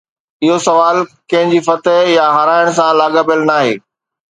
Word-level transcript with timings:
اهو 0.45 0.55
سوال 0.67 0.97
ڪنهن 1.33 1.51
جي 1.51 1.59
فتح 1.67 1.99
يا 2.15 2.25
هارائڻ 2.39 2.73
سان 2.81 2.91
لاڳاپيل 3.03 3.49
ناهي. 3.53 3.73